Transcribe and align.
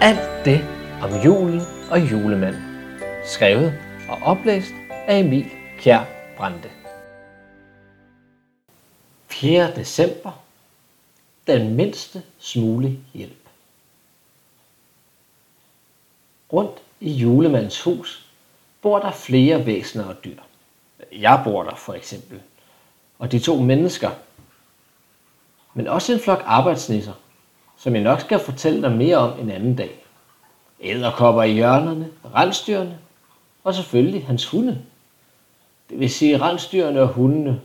Alt 0.00 0.44
det 0.44 0.60
om 1.02 1.22
julen 1.24 1.60
og 1.90 2.10
julemanden. 2.10 2.62
Skrevet 3.24 3.78
og 4.08 4.18
oplæst 4.22 4.72
af 4.90 5.18
Emil 5.18 5.50
Kjær 5.78 6.04
Brande. 6.36 6.70
4. 9.26 9.74
december. 9.76 10.44
Den 11.46 11.74
mindste 11.74 12.22
smule 12.38 12.98
hjælp. 13.14 13.48
Rundt 16.52 16.78
i 17.00 17.12
julemandens 17.12 17.82
hus 17.82 18.26
bor 18.82 18.98
der 18.98 19.10
flere 19.10 19.66
væsener 19.66 20.04
og 20.04 20.24
dyr. 20.24 20.40
Jeg 21.12 21.40
bor 21.44 21.62
der 21.62 21.74
for 21.74 21.94
eksempel. 21.94 22.42
Og 23.18 23.32
de 23.32 23.38
to 23.38 23.56
mennesker. 23.56 24.10
Men 25.74 25.88
også 25.88 26.12
en 26.12 26.20
flok 26.20 26.42
arbejdsnisser, 26.46 27.12
som 27.76 27.94
jeg 27.94 28.02
nok 28.02 28.20
skal 28.20 28.38
fortælle 28.38 28.82
dig 28.82 28.92
mere 28.92 29.16
om 29.16 29.40
en 29.40 29.50
anden 29.50 29.76
dag. 29.76 30.04
Æderkopper 30.80 31.42
i 31.42 31.52
hjørnerne, 31.52 32.10
rensdyrene 32.34 32.98
og 33.64 33.74
selvfølgelig 33.74 34.26
hans 34.26 34.46
hunde. 34.46 34.82
Det 35.90 36.00
vil 36.00 36.10
sige, 36.10 36.34
at 36.34 36.40
rensdyrene 36.40 37.00
og 37.00 37.08
hundene 37.08 37.60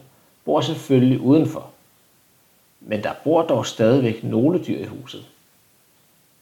bor 0.46 0.62
selvfølgelig 0.62 1.20
udenfor. 1.20 1.70
Men 2.80 3.04
der 3.04 3.14
bor 3.24 3.42
dog 3.42 3.66
stadigvæk 3.66 4.24
nogle 4.24 4.64
dyr 4.64 4.80
i 4.80 4.86
huset. 4.86 5.26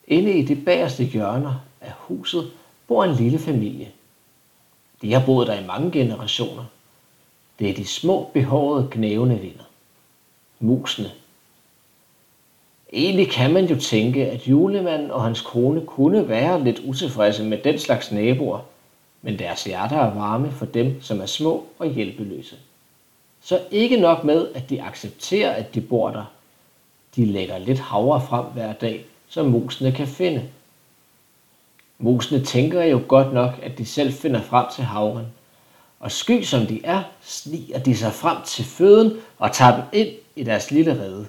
Inde 0.08 0.32
i 0.32 0.46
de 0.46 0.56
bagerste 0.56 1.04
hjørner 1.04 1.54
af 1.82 1.92
huset 1.98 2.52
bor 2.88 3.04
en 3.04 3.16
lille 3.16 3.40
familie. 3.40 3.92
De 5.02 5.14
har 5.14 5.26
boet 5.26 5.48
der 5.48 5.60
i 5.60 5.66
mange 5.66 5.92
generationer. 5.92 6.66
Det 7.60 7.70
er 7.70 7.74
de 7.74 7.86
små, 7.86 8.30
behårede, 8.34 8.88
knævende 8.92 9.40
vinder. 9.40 9.64
Musene. 10.60 11.12
Egentlig 12.94 13.30
kan 13.32 13.54
man 13.54 13.66
jo 13.66 13.80
tænke, 13.80 14.26
at 14.26 14.48
julemanden 14.48 15.12
og 15.12 15.24
hans 15.24 15.42
kone 15.42 15.86
kunne 15.86 16.28
være 16.28 16.64
lidt 16.64 16.80
utilfredse 16.80 17.44
med 17.44 17.58
den 17.58 17.80
slags 17.80 18.12
naboer, 18.12 18.60
men 19.22 19.40
deres 19.40 19.64
hjerter 19.64 19.98
er 19.98 20.14
varme 20.14 20.52
for 20.52 20.66
dem, 20.66 21.02
som 21.02 21.22
er 21.22 21.26
små 21.26 21.66
og 21.80 21.88
hjælpeløse. 21.88 22.56
Så 23.42 23.62
ikke 23.72 23.98
nok 23.98 24.24
med, 24.24 24.48
at 24.56 24.70
de 24.70 24.82
accepterer, 24.82 25.52
at 25.52 25.76
de 25.76 25.82
bor 25.82 26.10
der. 26.10 26.26
De 27.16 27.26
lægger 27.26 27.58
lidt 27.58 27.80
havre 27.80 28.22
frem 28.22 28.46
hver 28.46 28.74
dag, 28.74 29.06
som 29.28 29.46
musene 29.46 29.92
kan 29.92 30.08
finde. 30.08 30.50
Musene 31.98 32.44
tænker 32.44 32.84
jo 32.84 33.02
godt 33.08 33.34
nok, 33.34 33.60
at 33.64 33.78
de 33.78 33.86
selv 33.86 34.14
finder 34.14 34.42
frem 34.42 34.66
til 34.76 34.84
havren. 34.84 35.26
Og 36.00 36.12
sky 36.12 36.44
som 36.44 36.66
de 36.66 36.82
er, 36.84 37.04
sniger 37.22 37.80
de 37.80 37.98
sig 37.98 38.14
frem 38.14 38.38
til 38.46 38.66
føden 38.66 39.18
og 39.38 39.52
tager 39.52 39.76
dem 39.76 39.84
ind 39.94 40.16
i 40.36 40.44
deres 40.44 40.72
lille 40.72 40.92
rede. 40.92 41.28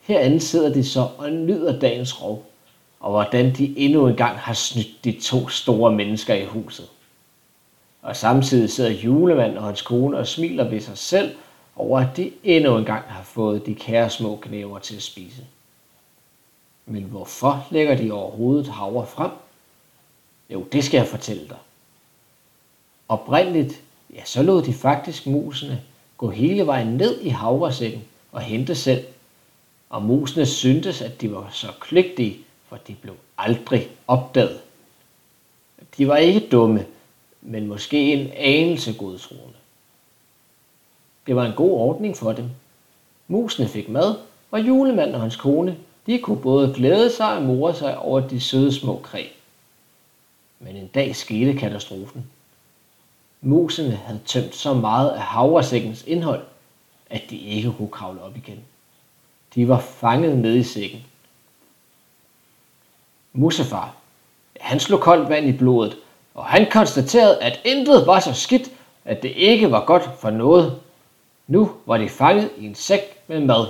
Herinde 0.00 0.40
sidder 0.40 0.72
de 0.72 0.84
så 0.84 1.08
og 1.18 1.30
nyder 1.30 1.78
dagens 1.78 2.22
rov, 2.22 2.46
og 3.00 3.10
hvordan 3.10 3.54
de 3.54 3.78
endnu 3.78 4.08
engang 4.08 4.38
har 4.38 4.54
snydt 4.54 5.04
de 5.04 5.20
to 5.20 5.48
store 5.48 5.92
mennesker 5.92 6.34
i 6.34 6.44
huset. 6.44 6.88
Og 8.02 8.16
samtidig 8.16 8.70
sidder 8.70 8.90
julemanden 8.90 9.58
og 9.58 9.64
hans 9.64 9.82
kone 9.82 10.18
og 10.18 10.26
smiler 10.26 10.68
ved 10.68 10.80
sig 10.80 10.98
selv 10.98 11.36
over, 11.76 12.00
at 12.00 12.16
de 12.16 12.32
endnu 12.44 12.78
engang 12.78 13.04
har 13.08 13.22
fået 13.22 13.66
de 13.66 13.74
kære 13.74 14.10
små 14.10 14.36
knæver 14.36 14.78
til 14.78 14.96
at 14.96 15.02
spise. 15.02 15.44
Men 16.86 17.02
hvorfor 17.02 17.66
lægger 17.70 17.96
de 17.96 18.12
overhovedet 18.12 18.68
havre 18.68 19.06
frem? 19.06 19.30
Jo, 20.50 20.62
det 20.62 20.84
skal 20.84 20.98
jeg 20.98 21.06
fortælle 21.06 21.48
dig. 21.48 21.56
Oprindeligt, 23.08 23.82
ja, 24.14 24.24
så 24.24 24.42
lod 24.42 24.62
de 24.62 24.72
faktisk 24.72 25.26
musene 25.26 25.82
gå 26.18 26.30
hele 26.30 26.66
vejen 26.66 26.86
ned 26.86 27.20
i 27.20 27.28
havresækken 27.28 28.04
og 28.32 28.40
hente 28.40 28.74
selv. 28.74 29.04
Og 29.90 30.02
musene 30.02 30.46
syntes, 30.46 31.02
at 31.02 31.20
de 31.20 31.32
var 31.32 31.48
så 31.52 31.66
kløgtige, 31.80 32.36
for 32.68 32.76
de 32.76 32.94
blev 32.94 33.14
aldrig 33.38 33.88
opdaget. 34.06 34.60
De 35.98 36.08
var 36.08 36.16
ikke 36.16 36.48
dumme, 36.48 36.86
men 37.42 37.66
måske 37.66 38.12
en 38.12 38.30
anelse 38.36 38.92
godtroende. 38.92 39.54
Det 41.26 41.36
var 41.36 41.46
en 41.46 41.52
god 41.56 41.70
ordning 41.70 42.16
for 42.16 42.32
dem. 42.32 42.50
Musene 43.28 43.68
fik 43.68 43.88
mad, 43.88 44.14
og 44.50 44.60
julemanden 44.60 45.14
og 45.14 45.20
hans 45.20 45.36
kone, 45.36 45.76
de 46.06 46.18
kunne 46.18 46.42
både 46.42 46.72
glæde 46.74 47.12
sig 47.12 47.36
og 47.36 47.42
more 47.42 47.74
sig 47.74 47.98
over 47.98 48.28
de 48.28 48.40
søde 48.40 48.72
små 48.72 49.00
kræ. 49.02 49.26
Men 50.60 50.76
en 50.76 50.86
dag 50.86 51.16
skete 51.16 51.58
katastrofen. 51.58 52.26
Musene 53.46 53.96
havde 53.96 54.20
tømt 54.26 54.54
så 54.54 54.74
meget 54.74 55.10
af 55.10 55.20
havresækkens 55.20 56.04
indhold, 56.06 56.44
at 57.10 57.22
de 57.30 57.36
ikke 57.36 57.72
kunne 57.72 57.88
kravle 57.88 58.22
op 58.22 58.36
igen. 58.36 58.60
De 59.54 59.68
var 59.68 59.80
fanget 59.80 60.38
nede 60.38 60.58
i 60.58 60.62
sækken. 60.62 61.04
Musefar, 63.32 63.94
han 64.60 64.80
slog 64.80 65.00
koldt 65.00 65.28
vand 65.28 65.46
i 65.46 65.52
blodet, 65.52 65.96
og 66.34 66.44
han 66.46 66.66
konstaterede, 66.70 67.42
at 67.42 67.60
intet 67.64 68.06
var 68.06 68.20
så 68.20 68.32
skidt, 68.32 68.70
at 69.04 69.22
det 69.22 69.30
ikke 69.30 69.70
var 69.70 69.84
godt 69.84 70.20
for 70.20 70.30
noget. 70.30 70.80
Nu 71.46 71.72
var 71.86 71.98
de 71.98 72.08
fanget 72.08 72.50
i 72.58 72.66
en 72.66 72.74
sæk 72.74 73.00
med 73.26 73.40
mad. 73.40 73.66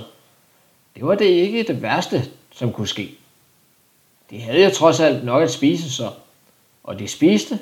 Det 0.95 1.05
var 1.05 1.15
det 1.15 1.25
ikke 1.25 1.63
det 1.63 1.81
værste, 1.81 2.31
som 2.51 2.73
kunne 2.73 2.87
ske. 2.87 3.17
De 4.29 4.41
havde 4.41 4.63
jo 4.63 4.69
trods 4.69 4.99
alt 4.99 5.25
nok 5.25 5.43
at 5.43 5.51
spise 5.51 5.91
så, 5.93 6.11
og 6.83 6.99
de 6.99 7.07
spiste, 7.07 7.59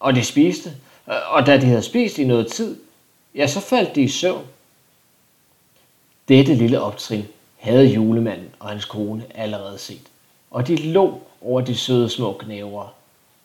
og 0.00 0.14
de 0.14 0.24
spiste, 0.24 0.72
og 1.06 1.46
da 1.46 1.56
de 1.56 1.66
havde 1.66 1.82
spist 1.82 2.18
i 2.18 2.24
noget 2.24 2.52
tid, 2.52 2.76
ja, 3.34 3.46
så 3.46 3.60
faldt 3.60 3.94
de 3.94 4.02
i 4.02 4.08
søvn. 4.08 4.44
Dette 6.28 6.54
lille 6.54 6.80
optrin 6.80 7.24
havde 7.58 7.86
julemanden 7.86 8.48
og 8.58 8.68
hans 8.68 8.84
kone 8.84 9.24
allerede 9.34 9.78
set, 9.78 10.10
og 10.50 10.66
de 10.68 10.76
lå 10.76 11.20
over 11.40 11.60
de 11.60 11.76
søde 11.76 12.08
små 12.08 12.32
knæver, 12.32 12.94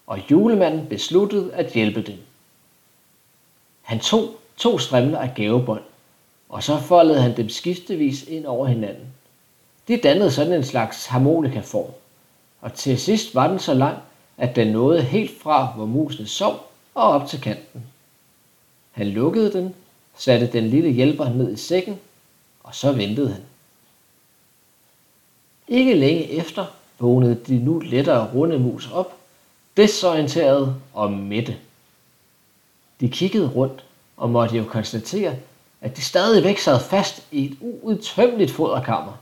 og 0.08 0.32
julemanden 0.32 0.88
besluttede 0.88 1.54
at 1.54 1.74
hjælpe 1.74 2.02
dem. 2.02 2.18
Han 3.82 4.00
tog 4.00 4.30
to 4.58 4.78
strimler 4.78 5.20
af 5.20 5.34
gavebånd, 5.36 5.84
og 6.50 6.64
så 6.64 6.78
foldede 6.78 7.22
han 7.22 7.38
dem 7.38 7.50
skiftevis 7.50 8.24
ind 8.24 8.46
over 8.46 8.68
hinanden. 8.68 9.08
De 9.88 9.98
dannede 9.98 10.32
sådan 10.32 10.54
en 10.54 10.64
slags 10.64 11.06
harmonikaform, 11.06 11.92
og 12.62 12.74
til 12.74 13.00
sidst 13.00 13.36
var 13.36 13.48
den 13.48 13.60
så 13.60 13.74
lang, 13.74 13.98
at 14.38 14.56
den 14.56 14.68
nåede 14.68 15.02
helt 15.02 15.42
fra, 15.42 15.66
hvor 15.76 15.86
musene 15.86 16.28
sov, 16.28 16.69
og 17.00 17.10
op 17.10 17.28
til 17.28 17.42
kanten. 17.42 17.84
Han 18.92 19.08
lukkede 19.08 19.54
den, 19.54 19.76
satte 20.18 20.48
den 20.48 20.68
lille 20.70 20.90
hjælper 20.90 21.30
ned 21.30 21.54
i 21.54 21.58
sækken, 21.58 22.00
og 22.64 22.76
så 22.76 22.92
ventede 22.92 23.32
han. 23.34 23.42
Ikke 25.68 25.94
længe 25.94 26.32
efter 26.32 26.66
vågnede 27.00 27.36
de 27.48 27.58
nu 27.58 27.80
lettere 27.80 28.34
runde 28.34 28.60
mus 28.60 28.92
op, 28.92 29.18
desorienterede 29.78 30.76
og 30.94 31.12
mætte. 31.12 31.58
De 33.00 33.10
kiggede 33.10 33.50
rundt 33.50 33.84
og 34.18 34.30
måtte 34.30 34.58
jo 34.58 34.64
konstatere, 34.64 35.36
at 35.82 35.98
de 35.98 36.02
stadigvæk 36.02 36.58
sad 36.58 36.80
fast 36.80 37.24
i 37.32 37.46
et 37.46 37.58
uudtømmeligt 37.62 38.52
foderkammer. 38.52 39.14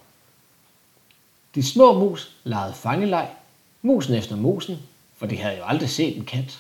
De 1.56 1.64
små 1.64 2.00
mus 2.00 2.32
legede 2.44 2.74
fangeleg, 2.74 3.30
musen 3.82 4.14
efter 4.14 4.36
musen, 4.36 4.78
for 5.18 5.26
de 5.26 5.38
havde 5.38 5.58
jo 5.58 5.64
aldrig 5.66 5.90
set 5.90 6.18
en 6.18 6.26
kat. 6.26 6.60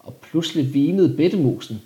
Og 0.00 0.14
pludselig 0.14 0.74
vinede 0.74 1.16
bedtemusen. 1.16 1.82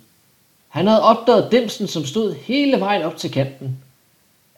Han 0.67 0.87
havde 0.87 1.01
opdaget 1.01 1.51
dimsen, 1.51 1.87
som 1.87 2.05
stod 2.05 2.33
hele 2.33 2.79
vejen 2.79 3.01
op 3.01 3.17
til 3.17 3.31
kanten. 3.31 3.77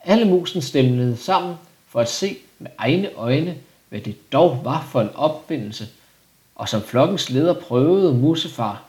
Alle 0.03 0.25
musen 0.25 0.61
stemlede 0.61 1.17
sammen 1.17 1.55
for 1.87 1.99
at 1.99 2.09
se 2.09 2.37
med 2.59 2.71
egne 2.77 3.13
øjne, 3.15 3.57
hvad 3.89 4.01
det 4.01 4.31
dog 4.31 4.61
var 4.63 4.87
for 4.91 5.01
en 5.01 5.09
opfindelse, 5.15 5.87
og 6.55 6.69
som 6.69 6.81
flokkens 6.81 7.29
leder 7.29 7.53
prøvede 7.53 8.13
musefar. 8.13 8.83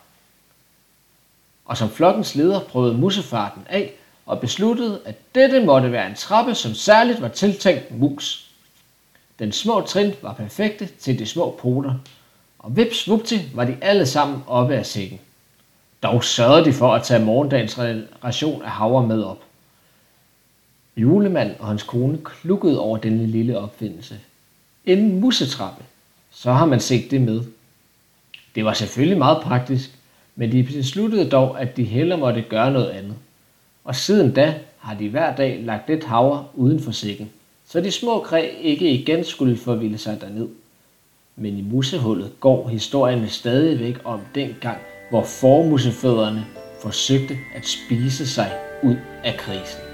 Og 1.64 1.76
som 1.76 1.90
flokkens 1.90 2.34
leder 2.34 2.60
prøvede 2.60 2.98
musefar 2.98 3.52
den 3.54 3.66
af, 3.68 3.92
og 4.26 4.40
besluttede, 4.40 5.00
at 5.04 5.34
dette 5.34 5.64
måtte 5.64 5.92
være 5.92 6.06
en 6.10 6.14
trappe, 6.14 6.54
som 6.54 6.74
særligt 6.74 7.22
var 7.22 7.28
tiltænkt 7.28 7.98
mus. 7.98 8.50
Den 9.38 9.52
små 9.52 9.80
trin 9.80 10.14
var 10.22 10.32
perfekte 10.32 10.88
til 11.00 11.18
de 11.18 11.26
små 11.26 11.58
poter, 11.60 11.94
og 12.58 12.76
vips 12.76 13.08
vupti 13.08 13.40
var 13.54 13.64
de 13.64 13.76
alle 13.80 14.06
sammen 14.06 14.42
oppe 14.46 14.74
af 14.74 14.86
sækken. 14.86 15.20
Dog 16.02 16.24
sørgede 16.24 16.64
de 16.64 16.72
for 16.72 16.94
at 16.94 17.02
tage 17.02 17.24
morgendagens 17.24 17.78
ration 18.24 18.62
af 18.62 18.70
havre 18.70 19.06
med 19.06 19.22
op. 19.22 19.42
Julemanden 20.96 21.56
og 21.58 21.66
hans 21.66 21.82
kone 21.82 22.18
klukkede 22.24 22.80
over 22.80 22.98
denne 22.98 23.26
lille 23.26 23.58
opfindelse. 23.58 24.20
En 24.84 25.20
musetrappe. 25.20 25.84
Så 26.30 26.52
har 26.52 26.66
man 26.66 26.80
set 26.80 27.10
det 27.10 27.20
med. 27.20 27.42
Det 28.54 28.64
var 28.64 28.72
selvfølgelig 28.72 29.18
meget 29.18 29.42
praktisk, 29.42 29.90
men 30.36 30.52
de 30.52 30.62
besluttede 30.62 31.30
dog, 31.30 31.60
at 31.60 31.76
de 31.76 31.84
hellere 31.84 32.18
måtte 32.18 32.42
gøre 32.42 32.72
noget 32.72 32.90
andet. 32.90 33.14
Og 33.84 33.96
siden 33.96 34.32
da 34.32 34.54
har 34.78 34.94
de 34.94 35.08
hver 35.08 35.36
dag 35.36 35.62
lagt 35.64 35.88
lidt 35.88 36.04
havre 36.04 36.46
uden 36.54 36.80
for 36.80 36.90
sækken, 36.90 37.30
så 37.66 37.80
de 37.80 37.90
små 37.90 38.20
kræ 38.20 38.50
ikke 38.60 38.90
igen 38.90 39.24
skulle 39.24 39.56
forvilde 39.56 39.98
sig 39.98 40.20
derned. 40.20 40.48
Men 41.40 41.58
i 41.58 41.62
musehullet 41.62 42.40
går 42.40 42.68
historien 42.68 43.28
stadigvæk 43.28 43.98
om 44.04 44.20
den 44.34 44.56
gang, 44.60 44.78
hvor 45.10 45.22
formusefødderne 45.22 46.46
forsøgte 46.82 47.34
at 47.54 47.66
spise 47.66 48.26
sig 48.26 48.52
ud 48.82 48.96
af 49.24 49.36
krisen. 49.36 49.87